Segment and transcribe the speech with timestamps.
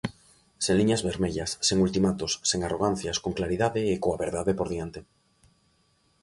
[0.63, 4.99] Sen liñas vermellas, sen ultimatos, sen arrogancias, con claridade e coa verdade por diante.